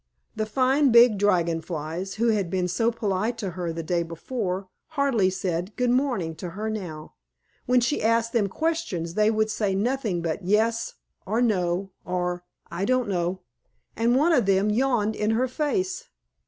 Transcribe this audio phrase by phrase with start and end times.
[0.35, 4.67] The fine Big Dragon Flies, who had been so polite to her the day before,
[4.97, 7.13] hardly said "Good morning" to her now.
[7.67, 10.95] When she asked them questions, they would say nothing but "Yes"
[11.27, 13.41] or "No" or "I don't know,"
[13.95, 16.05] and one of them yawned in her face.